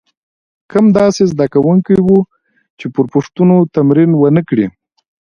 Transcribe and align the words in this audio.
کم 0.71 0.85
داسې 0.99 1.23
زده 1.31 1.45
کوونکي 1.53 1.97
وو 2.01 2.19
چې 2.79 2.85
پر 2.93 3.05
پوښتنو 3.13 3.55
تمرین 3.75 4.11
ونه 4.15 4.41
کړي. 4.49 4.67